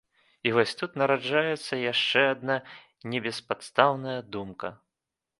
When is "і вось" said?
0.49-0.71